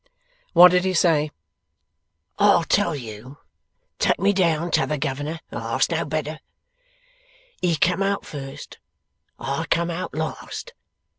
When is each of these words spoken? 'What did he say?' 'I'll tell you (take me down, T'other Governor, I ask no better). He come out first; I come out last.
'What 0.53 0.69
did 0.71 0.83
he 0.83 0.95
say?' 0.95 1.29
'I'll 2.39 2.63
tell 2.63 2.95
you 2.95 3.37
(take 3.99 4.17
me 4.17 4.33
down, 4.33 4.71
T'other 4.71 4.97
Governor, 4.97 5.41
I 5.51 5.75
ask 5.75 5.91
no 5.91 6.05
better). 6.05 6.39
He 7.61 7.75
come 7.75 8.01
out 8.01 8.25
first; 8.25 8.79
I 9.37 9.65
come 9.69 9.91
out 9.91 10.15
last. 10.15 10.73